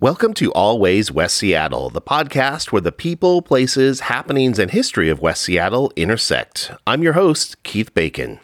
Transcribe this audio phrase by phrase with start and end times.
[0.00, 5.20] Welcome to Always West Seattle, the podcast where the people, places, happenings, and history of
[5.20, 6.72] West Seattle intersect.
[6.86, 8.40] I'm your host, Keith Bacon.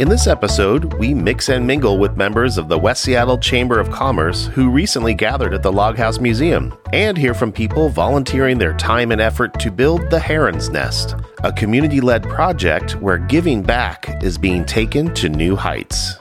[0.00, 3.90] In this episode, we mix and mingle with members of the West Seattle Chamber of
[3.90, 8.74] Commerce who recently gathered at the Log House Museum and hear from people volunteering their
[8.78, 14.22] time and effort to build the Heron's Nest, a community led project where giving back
[14.22, 16.16] is being taken to new heights.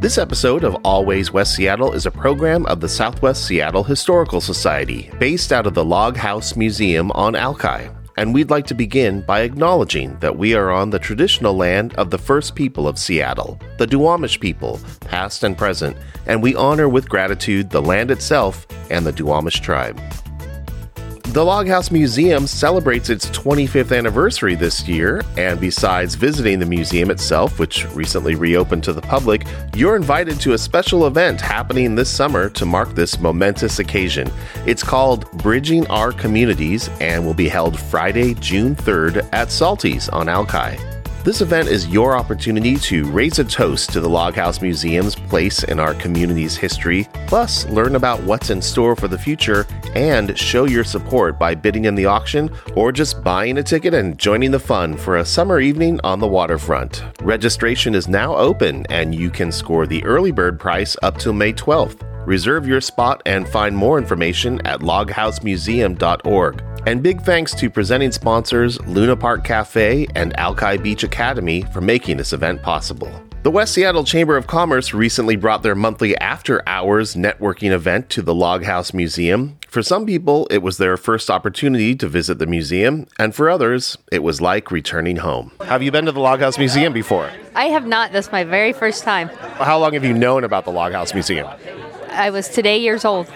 [0.00, 5.10] This episode of Always West Seattle is a program of the Southwest Seattle Historical Society,
[5.18, 7.90] based out of the Log House Museum on Alki.
[8.16, 12.08] And we'd like to begin by acknowledging that we are on the traditional land of
[12.08, 17.06] the first people of Seattle, the Duwamish people, past and present, and we honor with
[17.06, 20.00] gratitude the land itself and the Duwamish tribe.
[21.32, 27.08] The Log House Museum celebrates its 25th anniversary this year, and besides visiting the museum
[27.08, 32.10] itself, which recently reopened to the public, you're invited to a special event happening this
[32.10, 34.28] summer to mark this momentous occasion.
[34.66, 40.28] It's called Bridging Our Communities and will be held Friday, June 3rd at Salty's on
[40.28, 40.82] Alki.
[41.22, 45.62] This event is your opportunity to raise a toast to the Log House Museum's place
[45.64, 50.64] in our community's history, plus learn about what's in store for the future and show
[50.64, 54.58] your support by bidding in the auction or just buying a ticket and joining the
[54.58, 57.04] fun for a summer evening on the waterfront.
[57.22, 61.52] Registration is now open and you can score the early bird price up till May
[61.52, 62.06] 12th.
[62.26, 66.62] Reserve your spot and find more information at loghousemuseum.org.
[66.86, 72.16] And big thanks to presenting sponsors Luna Park Cafe and Alki Beach Academy for making
[72.16, 73.10] this event possible.
[73.42, 78.20] The West Seattle Chamber of Commerce recently brought their monthly after hours networking event to
[78.20, 79.56] the Log House Museum.
[79.66, 83.96] For some people, it was their first opportunity to visit the museum, and for others,
[84.12, 85.52] it was like returning home.
[85.62, 87.30] Have you been to the Log House Museum before?
[87.54, 88.12] I have not.
[88.12, 89.28] That's my very first time.
[89.28, 91.48] How long have you known about the Log House Museum?
[92.10, 93.26] I was today years old.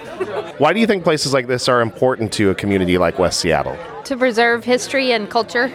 [0.59, 3.79] Why do you think places like this are important to a community like West Seattle?
[4.05, 5.73] To preserve history and culture.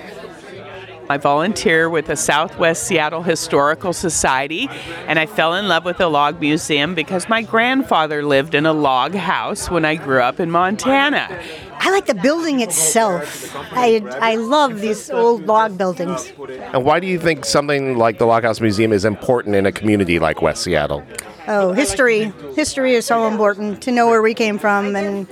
[1.12, 4.70] I volunteer with the Southwest Seattle Historical Society,
[5.08, 8.74] and I fell in love with the log museum because my grandfather lived in a
[8.74, 11.42] log house when I grew up in Montana.
[11.80, 13.56] I like the building itself.
[13.72, 16.32] I, I love these old log buildings.
[16.74, 19.72] And why do you think something like the Log House Museum is important in a
[19.72, 21.04] community like West Seattle?
[21.48, 22.32] Oh, history.
[22.54, 25.28] History is so important to know where we came from and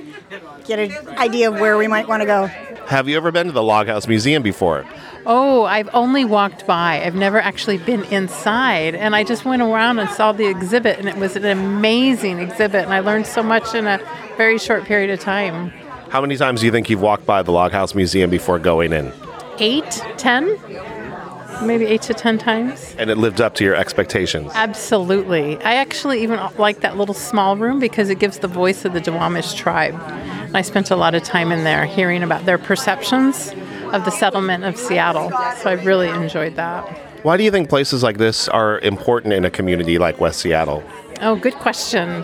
[0.65, 2.47] get an idea of where we might want to go.
[2.87, 4.85] Have you ever been to the Log House Museum before?
[5.29, 7.03] Oh, I've only walked by.
[7.03, 8.95] I've never actually been inside.
[8.95, 12.85] And I just went around and saw the exhibit, and it was an amazing exhibit.
[12.85, 13.99] And I learned so much in a
[14.37, 15.71] very short period of time.
[16.11, 18.93] How many times do you think you've walked by the Log House Museum before going
[18.93, 19.11] in?
[19.59, 20.57] Eight, ten?
[21.61, 22.95] Maybe eight to ten times.
[22.97, 24.53] And it lived up to your expectations?
[24.55, 25.57] Absolutely.
[25.57, 29.01] I actually even like that little small room because it gives the voice of the
[29.01, 29.95] Duwamish tribe.
[29.95, 33.53] And I spent a lot of time in there hearing about their perceptions
[33.93, 35.29] of the settlement of Seattle.
[35.57, 36.87] So I really enjoyed that.
[37.23, 40.83] Why do you think places like this are important in a community like West Seattle?
[41.21, 42.23] Oh, good question.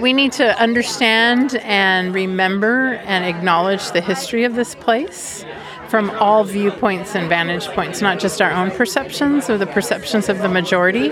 [0.00, 5.44] We need to understand and remember and acknowledge the history of this place
[5.88, 10.38] from all viewpoints and vantage points, not just our own perceptions or the perceptions of
[10.38, 11.10] the majority,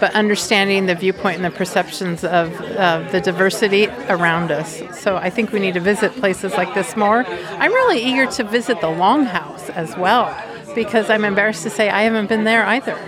[0.00, 4.82] but understanding the viewpoint and the perceptions of uh, the diversity around us.
[4.98, 7.24] So I think we need to visit places like this more.
[7.24, 10.34] I'm really eager to visit the Longhouse as well
[10.74, 12.98] because I'm embarrassed to say I haven't been there either.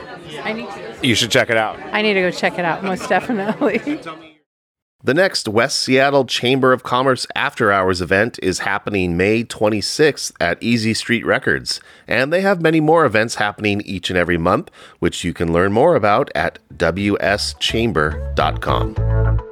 [0.43, 0.99] I need to.
[1.03, 1.81] You should check it out.
[1.93, 4.01] I need to go check it out, most definitely.
[5.05, 10.63] The next West Seattle Chamber of Commerce After Hours event is happening May 26th at
[10.63, 14.71] Easy Street Records, and they have many more events happening each and every month,
[15.01, 19.52] which you can learn more about at wschamber.com.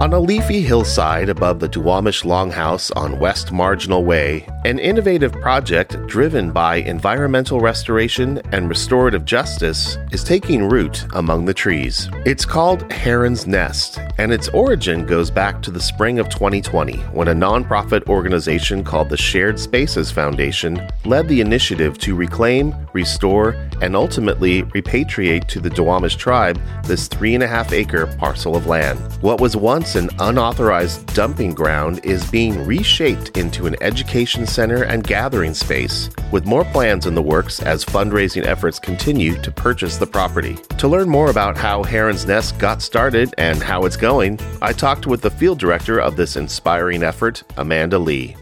[0.00, 5.96] On a leafy hillside above the Duwamish Longhouse on West Marginal Way, an innovative project
[6.06, 12.08] driven by environmental restoration and restorative justice is taking root among the trees.
[12.24, 17.26] It's called Heron's Nest, and its origin goes back to the spring of 2020 when
[17.26, 23.96] a nonprofit organization called the Shared Spaces Foundation led the initiative to reclaim, restore, and
[23.96, 29.00] ultimately repatriate to the Duwamish tribe this three and a half acre parcel of land.
[29.22, 35.04] What was once an unauthorized dumping ground is being reshaped into an education center and
[35.04, 40.06] gathering space, with more plans in the works as fundraising efforts continue to purchase the
[40.06, 40.56] property.
[40.78, 45.06] To learn more about how Heron's Nest got started and how it's going, I talked
[45.06, 48.36] with the field director of this inspiring effort, Amanda Lee.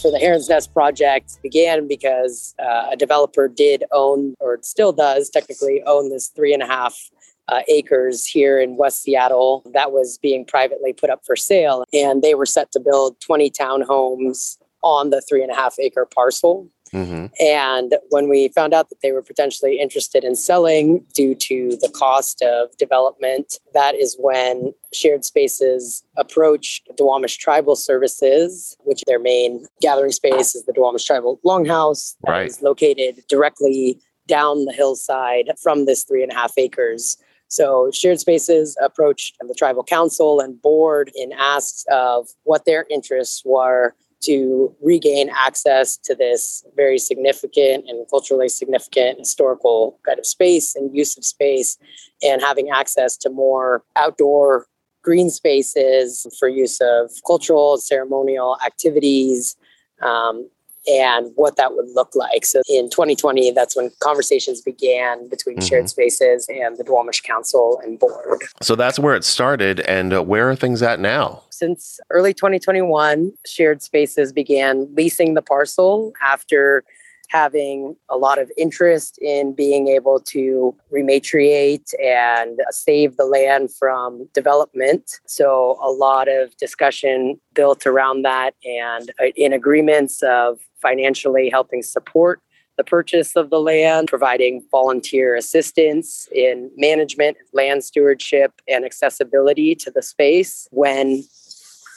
[0.00, 5.30] for the Heron's Nest project began because uh, a developer did own, or still does
[5.30, 7.10] technically own this three and a half
[7.50, 11.84] uh, acres here in West Seattle that was being privately put up for sale.
[11.92, 16.06] And they were set to build 20 townhomes on the three and a half acre
[16.06, 16.68] parcel.
[16.92, 17.26] Mm-hmm.
[17.38, 21.88] And when we found out that they were potentially interested in selling due to the
[21.88, 29.66] cost of development, that is when Shared Spaces approached Duwamish Tribal Services, which their main
[29.80, 32.46] gathering space is the Duwamish Tribal Longhouse, that right.
[32.46, 37.16] is located directly down the hillside from this three and a half acres.
[37.50, 43.42] So Shared Spaces approached the tribal council and board in asked of what their interests
[43.44, 50.76] were to regain access to this very significant and culturally significant historical kind of space
[50.76, 51.76] and use of space
[52.22, 54.66] and having access to more outdoor
[55.02, 59.56] green spaces for use of cultural ceremonial activities
[60.02, 60.48] um,
[60.86, 62.44] and what that would look like.
[62.44, 65.66] So in 2020, that's when conversations began between mm-hmm.
[65.66, 68.42] Shared Spaces and the Duwamish Council and Board.
[68.62, 69.80] So that's where it started.
[69.80, 71.42] And uh, where are things at now?
[71.50, 76.84] Since early 2021, Shared Spaces began leasing the parcel after
[77.30, 84.28] having a lot of interest in being able to rematriate and save the land from
[84.34, 85.20] development.
[85.26, 91.82] So, a lot of discussion built around that and uh, in agreements of financially helping
[91.82, 92.40] support
[92.76, 99.90] the purchase of the land, providing volunteer assistance in management, land stewardship, and accessibility to
[99.90, 101.22] the space when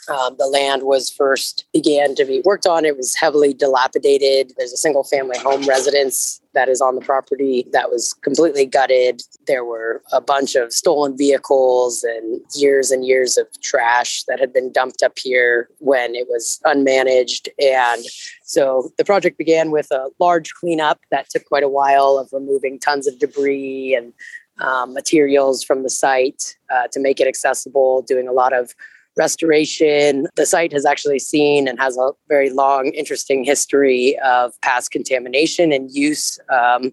[0.10, 2.86] um, the land was first began to be worked on.
[2.86, 4.54] It was heavily dilapidated.
[4.58, 9.22] There's a single family home residence that is on the property that was completely gutted.
[9.48, 14.54] There were a bunch of stolen vehicles and years and years of trash that had
[14.54, 17.48] been dumped up here when it was unmanaged.
[17.60, 18.06] And
[18.44, 22.80] so the project began with a large cleanup that took quite a while of removing
[22.80, 24.14] tons of debris and
[24.60, 28.76] um, materials from the site uh, to make it accessible, doing a lot of
[29.18, 30.28] restoration.
[30.36, 35.72] The site has actually seen and has a very long, interesting history of past contamination
[35.72, 36.92] and use um,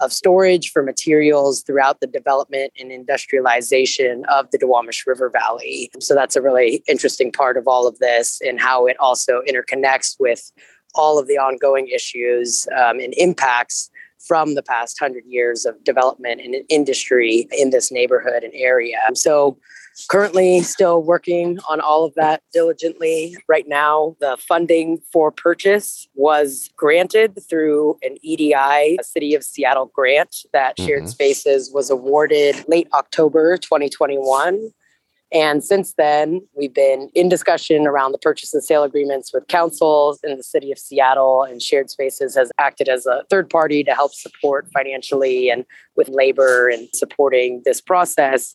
[0.00, 5.90] of storage for materials throughout the development and industrialization of the Duwamish River Valley.
[6.00, 10.16] So that's a really interesting part of all of this and how it also interconnects
[10.18, 10.50] with
[10.94, 16.40] all of the ongoing issues um, and impacts from the past hundred years of development
[16.40, 18.98] and industry in this neighborhood and area.
[19.14, 19.58] So
[20.08, 23.36] currently still working on all of that diligently.
[23.48, 29.86] Right now, the funding for purchase was granted through an EDI, a City of Seattle
[29.86, 30.86] grant that mm-hmm.
[30.86, 34.70] Shared Spaces was awarded late October 2021.
[35.32, 40.20] And since then, we've been in discussion around the purchase and sale agreements with councils
[40.22, 43.94] in the city of Seattle, and Shared Spaces has acted as a third party to
[43.94, 45.64] help support financially and
[45.96, 48.54] with labor and supporting this process.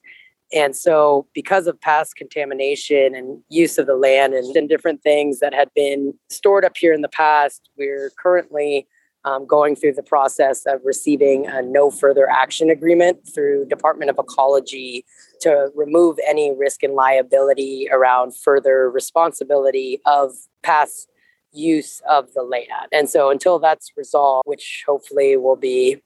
[0.54, 5.40] And so, because of past contamination and use of the land and, and different things
[5.40, 8.88] that had been stored up here in the past, we're currently
[9.26, 14.18] um, going through the process of receiving a no further action agreement through Department of
[14.18, 15.06] Ecology
[15.42, 20.32] to remove any risk and liability around further responsibility of
[20.64, 21.10] past
[21.52, 22.88] use of the land.
[22.94, 26.02] And so until that's resolved, which hopefully will be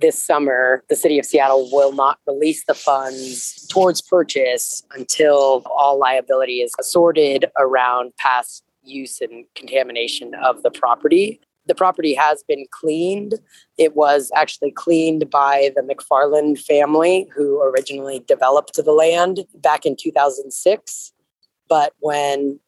[0.00, 5.98] this summer, the city of Seattle will not release the funds towards purchase until all
[5.98, 11.40] liability is sorted around past use and contamination of the property.
[11.66, 13.34] The property has been cleaned.
[13.78, 19.96] It was actually cleaned by the McFarland family who originally developed the land back in
[19.96, 21.12] 2006.
[21.68, 22.58] But when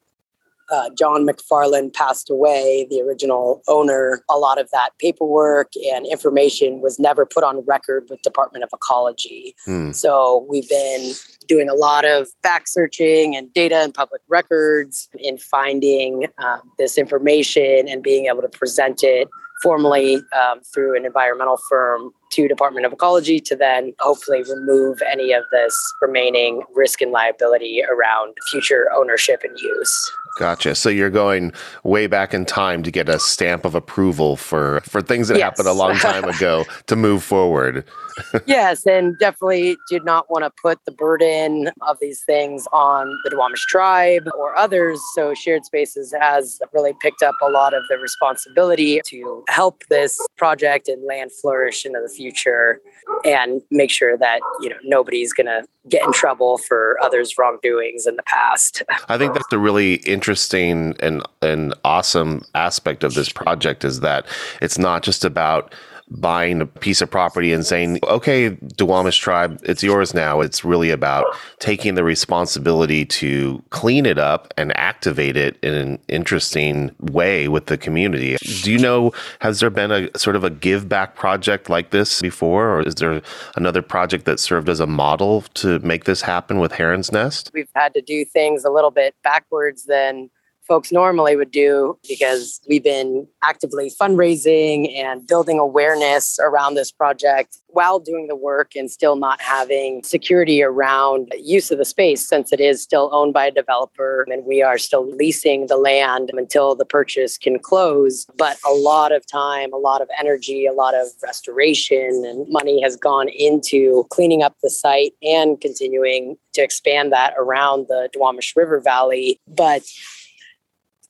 [0.73, 6.81] uh, John McFarland passed away, the original owner, a lot of that paperwork and information
[6.81, 9.55] was never put on record with Department of Ecology.
[9.67, 9.93] Hmm.
[9.93, 11.13] So we've been
[11.47, 16.97] doing a lot of back searching and data and public records in finding um, this
[16.97, 19.29] information and being able to present it
[19.63, 25.33] formally um, through an environmental firm to Department of Ecology to then hopefully remove any
[25.33, 30.13] of this remaining risk and liability around future ownership and use.
[30.39, 30.75] Gotcha.
[30.75, 31.53] So you're going
[31.85, 35.45] way back in time to get a stamp of approval for for things that yes.
[35.45, 37.85] happened a long time ago to move forward.
[38.47, 43.31] yes, and definitely did not want to put the burden of these things on the
[43.31, 45.01] Duwamish tribe or others.
[45.15, 50.19] So Shared Spaces has really picked up a lot of the responsibility to help this
[50.37, 52.81] project and land flourish into the future.
[53.25, 58.07] and make sure that you know nobody's going to get in trouble for others' wrongdoings
[58.07, 58.83] in the past.
[59.09, 64.27] I think that's a really interesting and and awesome aspect of this project is that
[64.61, 65.75] it's not just about
[66.09, 70.41] buying a piece of property and saying, okay, Duwamish tribe, it's yours now.
[70.41, 71.25] It's really about
[71.59, 77.67] taking the responsibility to clean it up and activate it in an interesting way with
[77.67, 78.37] the community.
[78.63, 82.21] Do you know, has there been a sort of a give back project like this
[82.21, 83.23] before, or is there
[83.57, 87.51] another project that served as a model to make this happen with Heron's Nest?
[87.55, 90.31] We've had to do things a little bit backwards than
[90.73, 97.59] folks normally would do because we've been actively fundraising and building awareness around this project
[97.67, 102.55] while doing the work and still not having security around use of the space since
[102.55, 106.75] it is still owned by a developer and we are still leasing the land until
[106.75, 108.25] the purchase can close.
[108.39, 112.81] But a lot of time a lot of energy a lot of restoration and money
[112.81, 118.57] has gone into cleaning up the site and continuing to expand that around the Duwamish
[118.57, 119.39] River Valley.
[119.47, 119.83] But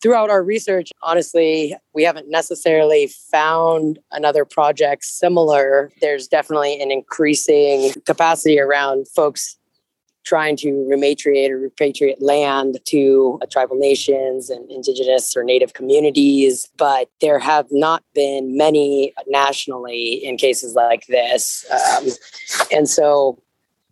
[0.02, 5.90] throughout our research, honestly, we haven't necessarily found another project similar.
[6.00, 9.56] There's definitely an increasing capacity around folks
[10.24, 17.08] trying to rematriate or repatriate land to tribal nations and indigenous or native communities, but
[17.20, 21.66] there have not been many nationally in cases like this.
[21.70, 22.08] Um,
[22.70, 23.42] and so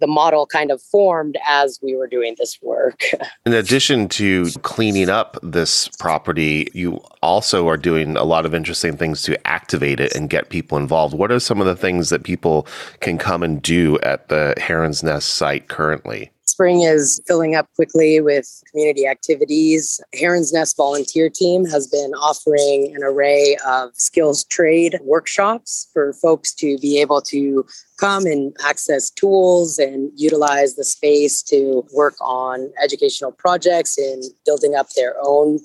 [0.00, 3.04] the model kind of formed as we were doing this work.
[3.46, 8.96] In addition to cleaning up this property, you also are doing a lot of interesting
[8.96, 11.14] things to activate it and get people involved.
[11.14, 12.66] What are some of the things that people
[13.00, 16.30] can come and do at the Heron's Nest site currently?
[16.60, 19.98] Spring is filling up quickly with community activities.
[20.12, 26.52] Heron's Nest volunteer team has been offering an array of skills trade workshops for folks
[26.56, 27.64] to be able to
[27.96, 34.74] come and access tools and utilize the space to work on educational projects and building
[34.74, 35.60] up their own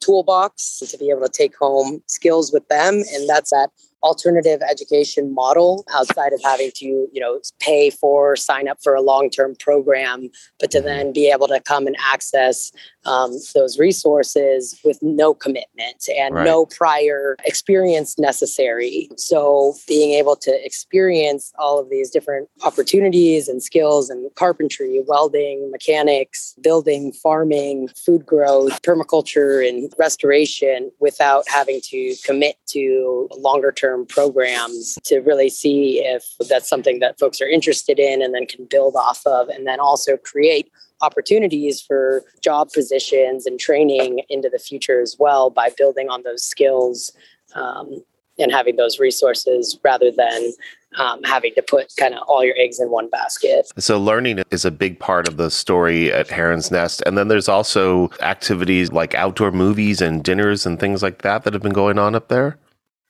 [0.00, 3.02] toolbox to be able to take home skills with them.
[3.12, 3.68] And that's at
[4.02, 9.00] alternative education model outside of having to you know pay for sign up for a
[9.00, 10.28] long-term program
[10.60, 12.70] but to then be able to come and access
[13.06, 16.44] um, those resources with no commitment and right.
[16.44, 23.62] no prior experience necessary so being able to experience all of these different opportunities and
[23.62, 32.14] skills and carpentry welding mechanics building farming food growth permaculture and restoration without having to
[32.24, 37.48] commit to longer term term programs to really see if that's something that folks are
[37.48, 42.72] interested in and then can build off of, and then also create opportunities for job
[42.72, 47.12] positions and training into the future as well by building on those skills
[47.54, 48.02] um,
[48.38, 50.52] and having those resources rather than
[50.96, 53.68] um, having to put kind of all your eggs in one basket.
[53.78, 57.02] So, learning is a big part of the story at Heron's Nest.
[57.04, 61.52] And then there's also activities like outdoor movies and dinners and things like that that
[61.52, 62.58] have been going on up there.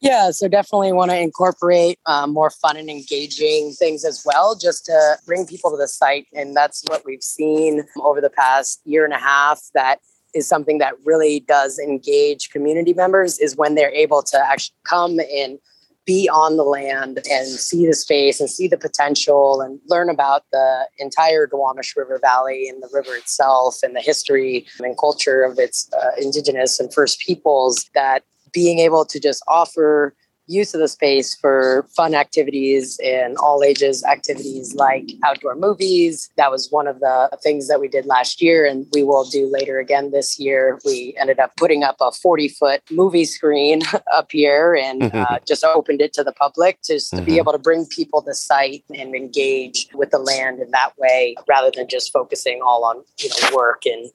[0.01, 4.85] Yeah, so definitely want to incorporate um, more fun and engaging things as well, just
[4.87, 6.27] to bring people to the site.
[6.33, 9.61] And that's what we've seen over the past year and a half.
[9.75, 9.99] That
[10.35, 15.19] is something that really does engage community members is when they're able to actually come
[15.35, 15.59] and
[16.07, 20.45] be on the land and see the space and see the potential and learn about
[20.53, 25.59] the entire Duwamish River Valley and the river itself and the history and culture of
[25.59, 30.15] its uh, indigenous and first peoples that being able to just offer
[30.49, 36.31] use of the space for fun activities and all ages activities like outdoor movies.
[36.37, 39.51] That was one of the things that we did last year, and we will do
[39.53, 40.81] later again this year.
[40.85, 45.35] We ended up putting up a 40 foot movie screen up here and mm-hmm.
[45.35, 47.39] uh, just opened it to the public just to be mm-hmm.
[47.39, 51.35] able to bring people to the site and engage with the land in that way
[51.49, 54.11] rather than just focusing all on you know work and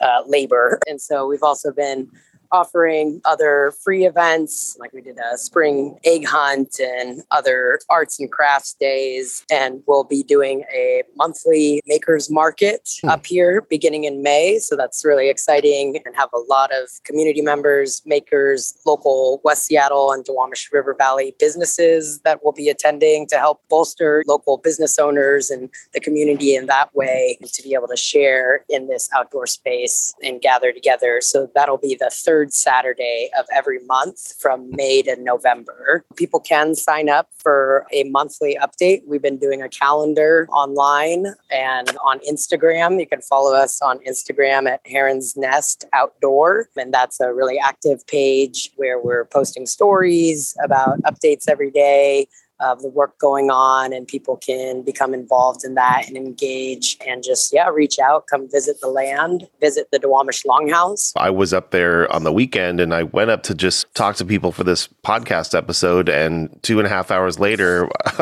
[0.00, 0.78] uh, labor.
[0.88, 2.10] And so we've also been
[2.52, 8.30] offering other free events, like we did a spring egg hunt and other arts and
[8.30, 9.44] crafts days.
[9.50, 13.08] And we'll be doing a monthly makers market hmm.
[13.08, 14.58] up here beginning in May.
[14.58, 20.12] So that's really exciting and have a lot of community members, makers, local West Seattle
[20.12, 25.50] and Duwamish River Valley businesses that will be attending to help bolster local business owners
[25.50, 30.14] and the community in that way to be able to share in this outdoor space
[30.22, 31.20] and gather together.
[31.20, 36.04] So that'll be the third third Saturday of every month from May to November.
[36.16, 39.02] People can sign up for a monthly update.
[39.06, 42.98] We've been doing a calendar online and on Instagram.
[42.98, 46.68] You can follow us on Instagram at Heron's Nest Outdoor.
[46.76, 52.26] And that's a really active page where we're posting stories about updates every day
[52.64, 57.22] of the work going on and people can become involved in that and engage and
[57.22, 61.70] just yeah reach out come visit the land visit the Duwamish Longhouse I was up
[61.70, 64.88] there on the weekend and I went up to just talk to people for this
[65.04, 67.88] podcast episode and two and a half hours later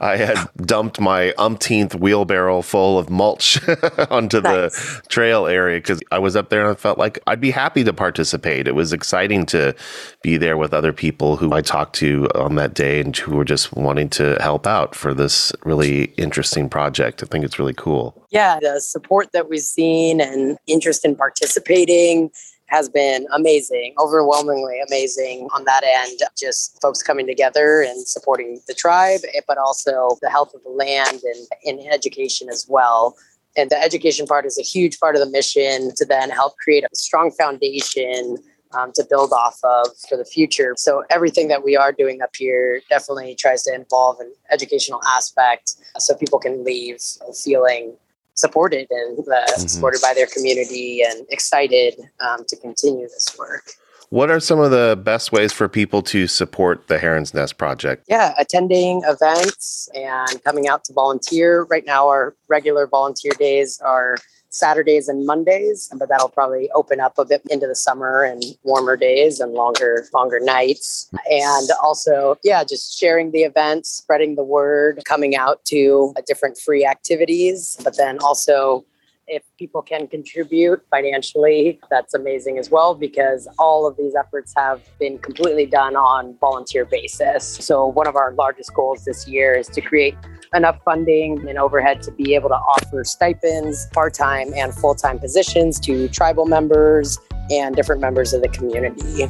[0.00, 3.60] I had dumped my umpteenth wheelbarrow full of mulch
[4.10, 4.72] onto nice.
[4.72, 7.84] the trail area because I was up there and I felt like I'd be happy
[7.84, 9.74] to participate it was exciting to
[10.22, 13.44] be there with other people who I talked to on that day and who were
[13.44, 17.22] just wanting to help out for this really interesting project.
[17.22, 18.26] I think it's really cool.
[18.30, 22.30] Yeah, the support that we've seen and interest in participating
[22.66, 26.20] has been amazing, overwhelmingly amazing on that end.
[26.36, 30.70] Just folks coming together and supporting the tribe, eh, but also the health of the
[30.70, 33.16] land and in education as well.
[33.56, 36.84] And the education part is a huge part of the mission to then help create
[36.84, 38.38] a strong foundation
[38.76, 40.74] um, to build off of for the future.
[40.76, 45.74] So everything that we are doing up here definitely tries to involve an educational aspect
[45.98, 46.98] so people can leave
[47.42, 47.96] feeling
[48.34, 49.66] supported and uh, mm-hmm.
[49.66, 53.70] supported by their community and excited um, to continue this work.
[54.10, 58.04] What are some of the best ways for people to support the Heron's Nest project?
[58.08, 61.64] Yeah, attending events and coming out to volunteer.
[61.64, 64.18] Right now, our regular volunteer days are
[64.54, 68.96] Saturdays and Mondays, but that'll probably open up a bit into the summer and warmer
[68.96, 71.10] days and longer longer nights.
[71.30, 76.86] And also, yeah, just sharing the events, spreading the word, coming out to different free
[76.86, 78.84] activities, but then also
[79.26, 84.82] if people can contribute financially, that's amazing as well because all of these efforts have
[84.98, 87.44] been completely done on volunteer basis.
[87.44, 90.14] So one of our largest goals this year is to create
[90.54, 95.18] enough funding and overhead to be able to offer stipends, part time and full time
[95.18, 97.18] positions to tribal members
[97.50, 99.26] and different members of the community.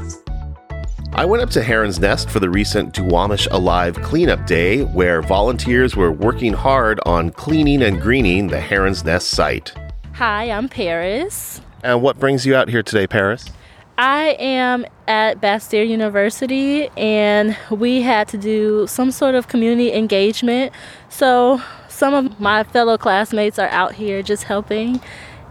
[1.17, 5.95] I went up to Heron's Nest for the recent Duwamish Alive Cleanup Day, where volunteers
[5.95, 9.73] were working hard on cleaning and greening the Heron's Nest site.
[10.15, 11.61] Hi, I'm Paris.
[11.85, 13.49] And what brings you out here today, Paris?
[13.97, 20.73] I am at Bastyr University and we had to do some sort of community engagement.
[21.09, 25.01] So some of my fellow classmates are out here just helping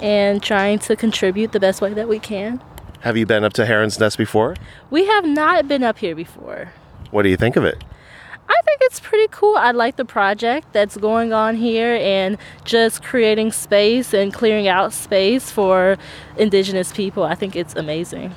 [0.01, 2.61] and trying to contribute the best way that we can.
[2.99, 4.55] Have you been up to Heron's Nest before?
[4.89, 6.73] We have not been up here before.
[7.11, 7.81] What do you think of it?
[8.93, 9.55] It's pretty cool.
[9.55, 14.93] I like the project that's going on here and just creating space and clearing out
[14.93, 15.97] space for
[16.37, 17.23] indigenous people.
[17.23, 18.35] I think it's amazing.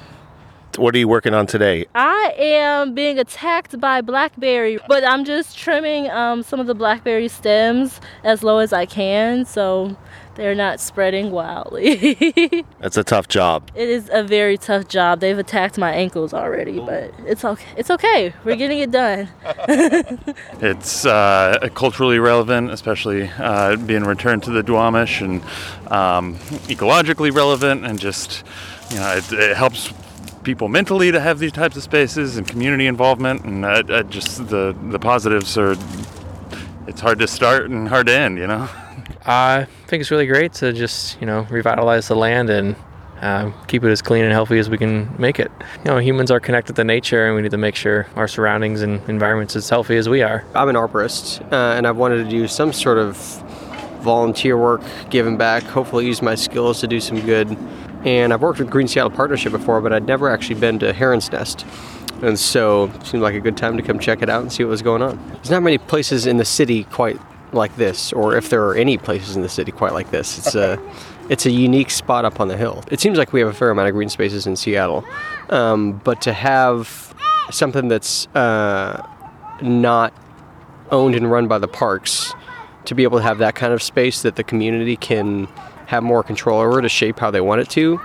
[0.79, 1.85] What are you working on today?
[1.95, 7.29] I am being attacked by blackberry, but I'm just trimming um, some of the blackberry
[7.29, 9.45] stems as low as I can.
[9.45, 9.95] So
[10.37, 12.65] they're not spreading wildly.
[12.81, 13.71] That's a tough job.
[13.75, 15.21] It is a very tough job.
[15.21, 17.67] They've attacked my ankles already, but it's okay.
[17.77, 18.35] It's okay.
[18.45, 19.29] We're getting it done.
[20.61, 25.43] it's uh, culturally relevant, especially uh, being returned to the Duwamish, and
[25.91, 26.37] um,
[26.69, 28.45] ecologically relevant, and just
[28.91, 29.93] you know, it, it, helps
[30.43, 34.49] people mentally to have these types of spaces and community involvement, and uh, uh just
[34.49, 35.77] the the positives are.
[36.87, 38.69] It's hard to start and hard to end, you know.
[39.27, 42.77] I think it's really great to just you know revitalize the land and
[43.21, 45.51] uh, keep it as clean and healthy as we can make it.
[45.79, 48.83] You know, humans are connected to nature, and we need to make sure our surroundings
[48.83, 50.45] and environments as healthy as we are.
[50.55, 53.17] I'm an arborist, uh, and I've wanted to do some sort of
[54.01, 55.65] volunteer work, giving back.
[55.65, 57.57] Hopefully, use my skills to do some good.
[58.05, 61.33] And I've worked with Green Seattle Partnership before, but I'd never actually been to Heron's
[61.33, 61.67] Nest.
[62.23, 64.63] And so it seemed like a good time to come check it out and see
[64.63, 65.19] what was going on.
[65.35, 67.19] There's not many places in the city quite
[67.53, 70.39] like this, or if there are any places in the city quite like this.
[70.39, 70.81] It's a
[71.29, 72.85] it's a unique spot up on the hill.
[72.91, 75.05] It seems like we have a fair amount of green spaces in Seattle,
[75.51, 77.15] um, but to have
[77.51, 79.07] something that's uh,
[79.61, 80.13] not
[80.91, 82.33] owned and run by the parks,
[82.85, 85.47] to be able to have that kind of space that the community can
[85.87, 88.01] have more control over to shape how they want it to.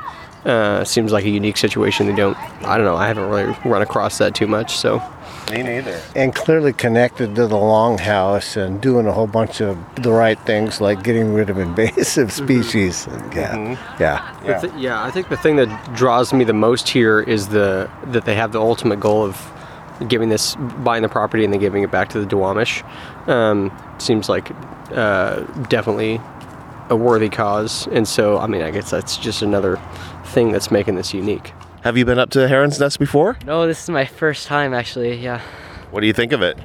[0.45, 2.07] Uh, seems like a unique situation.
[2.07, 2.37] They don't.
[2.65, 2.95] I don't know.
[2.95, 4.75] I haven't really run across that too much.
[4.75, 5.01] So
[5.51, 6.01] me neither.
[6.15, 10.81] And clearly connected to the longhouse and doing a whole bunch of the right things
[10.81, 12.45] like getting rid of invasive mm-hmm.
[12.45, 13.05] species.
[13.05, 13.37] Mm-hmm.
[13.37, 14.01] Yeah, mm-hmm.
[14.01, 14.59] yeah, yeah.
[14.59, 15.03] Th- yeah.
[15.03, 18.51] I think the thing that draws me the most here is the that they have
[18.51, 19.51] the ultimate goal of
[20.07, 22.83] giving this, buying the property and then giving it back to the Duwamish.
[23.27, 24.51] Um, seems like
[24.91, 26.19] uh, definitely
[26.89, 29.79] a worthy cause, and so I mean, I guess that's just another
[30.31, 31.53] thing that's making this unique.
[31.83, 33.37] Have you been up to the Heron's Nest before?
[33.45, 35.41] No, this is my first time actually, yeah.
[35.91, 36.57] What do you think of it?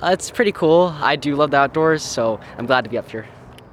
[0.00, 0.94] Uh, it's pretty cool.
[1.00, 3.26] I do love the outdoors, so I'm glad to be up here.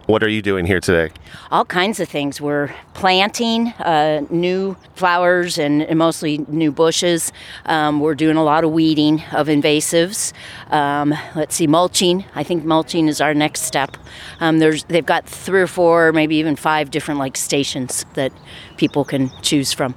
[0.07, 1.11] What are you doing here today?
[1.49, 2.39] All kinds of things.
[2.39, 7.33] We're planting uh, new flowers and, and, mostly new bushes.
[7.65, 10.31] Um, we're doing a lot of weeding of invasives.
[10.69, 12.23] Um, let's see, mulching.
[12.35, 13.97] I think mulching is our next step.
[14.39, 18.31] Um, there's they've got three or four, maybe even five different like stations that
[18.77, 19.95] people can choose from.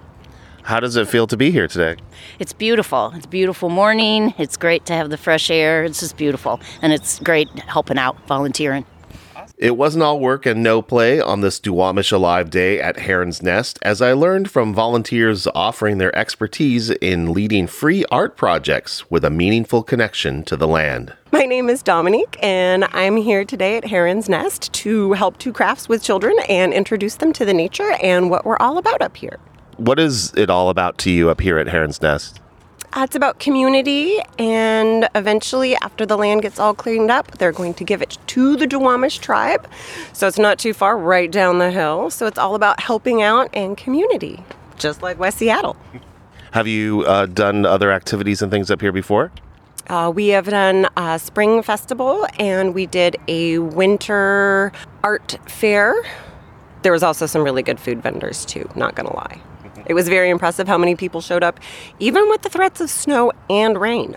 [0.62, 2.00] How does it feel to be here today?
[2.38, 3.12] It's beautiful.
[3.14, 4.32] It's a beautiful morning.
[4.38, 5.84] It's great to have the fresh air.
[5.84, 8.86] It's just beautiful, and it's great helping out, volunteering.
[9.58, 13.76] It wasn't all work and no play on this Duwamish Alive Day at Heron's Nest,
[13.82, 19.30] as I learned from volunteers offering their expertise in leading free art projects with a
[19.30, 21.12] meaningful connection to the land.
[21.32, 25.88] My name is Dominique, and I'm here today at Heron's Nest to help do crafts
[25.88, 29.40] with children and introduce them to the nature and what we're all about up here.
[29.76, 32.38] What is it all about to you up here at Heron's Nest?
[32.94, 37.74] Uh, it's about community, and eventually, after the land gets all cleaned up, they're going
[37.74, 39.68] to give it to the Duwamish tribe.
[40.14, 42.10] So it's not too far, right down the hill.
[42.10, 44.42] So it's all about helping out and community,
[44.78, 45.76] just like West Seattle.
[46.52, 49.30] Have you uh, done other activities and things up here before?
[49.88, 54.72] Uh, we have done a spring festival and we did a winter
[55.02, 55.94] art fair.
[56.82, 59.40] There was also some really good food vendors too, not gonna lie.
[59.88, 61.58] It was very impressive how many people showed up,
[61.98, 64.16] even with the threats of snow and rain.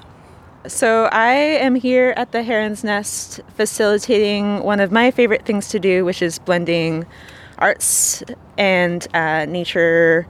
[0.68, 5.80] So, I am here at the Heron's Nest facilitating one of my favorite things to
[5.80, 7.08] do, which is blending
[7.58, 8.22] arts
[8.58, 10.28] and uh, nature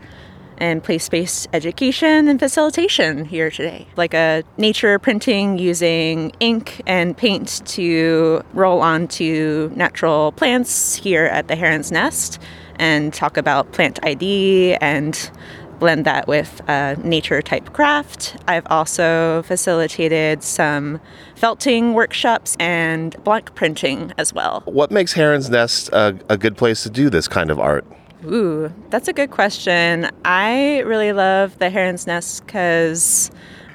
[0.57, 3.87] and place based education and facilitation here today.
[3.97, 11.47] Like a nature printing using ink and paint to roll onto natural plants here at
[11.47, 12.39] the Heron's Nest
[12.81, 15.31] and talk about plant ID and
[15.79, 18.35] blend that with a nature type craft.
[18.47, 20.99] I've also facilitated some
[21.35, 24.61] felting workshops and block printing as well.
[24.65, 27.85] What makes Heron's Nest a, a good place to do this kind of art?
[28.25, 30.09] Ooh, that's a good question.
[30.23, 33.31] I really love the Heron's Nest because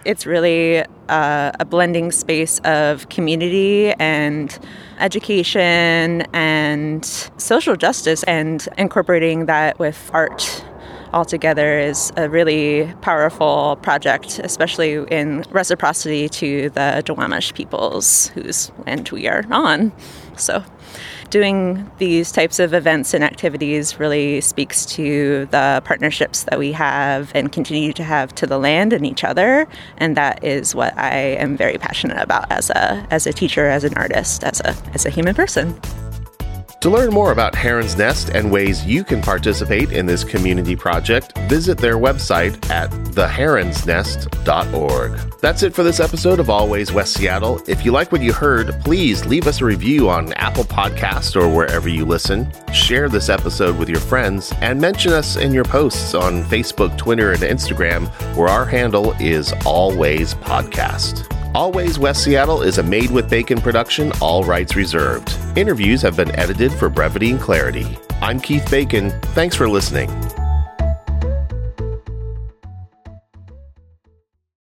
[0.06, 4.58] it's really uh, a blending space of community and
[5.00, 7.04] education and
[7.36, 10.64] social justice, and incorporating that with art
[11.12, 19.08] altogether is a really powerful project, especially in reciprocity to the Duwamish peoples whose land
[19.10, 19.92] we are on.
[20.36, 20.64] So
[21.30, 27.30] doing these types of events and activities really speaks to the partnerships that we have
[27.34, 29.66] and continue to have to the land and each other
[29.98, 33.84] and that is what I am very passionate about as a as a teacher as
[33.84, 35.78] an artist as a as a human person.
[36.86, 41.36] To learn more about Heron's Nest and ways you can participate in this community project,
[41.48, 45.40] visit their website at theheronsnest.org.
[45.40, 47.60] That's it for this episode of Always West Seattle.
[47.66, 51.52] If you like what you heard, please leave us a review on Apple Podcasts or
[51.52, 52.48] wherever you listen.
[52.72, 57.32] Share this episode with your friends and mention us in your posts on Facebook, Twitter,
[57.32, 61.35] and Instagram, where our handle is Always Podcast.
[61.56, 65.34] Always West Seattle is a made with bacon production, all rights reserved.
[65.56, 67.96] Interviews have been edited for brevity and clarity.
[68.20, 69.10] I'm Keith Bacon.
[69.32, 70.10] Thanks for listening.